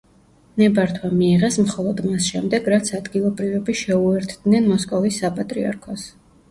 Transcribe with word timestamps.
ნებართვა 0.61 1.11
მიიღეს 1.17 1.59
მხოლოდ 1.65 2.01
მას 2.07 2.25
შემდეგ, 2.31 2.73
რაც 2.75 2.91
ადგილობრივები 3.03 3.79
შეუერთდნენ 3.85 4.71
მოსკოვის 4.75 5.23
საპატრიარქოს. 5.25 6.11